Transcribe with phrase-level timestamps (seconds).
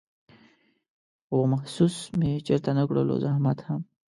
[1.27, 3.81] خو محسوس مې چېرته نه کړلو زحمت هم